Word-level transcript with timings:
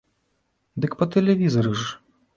Дык 0.85 0.91
па 1.01 1.05
тэлевізары 1.17 1.79
ж! 1.83 1.95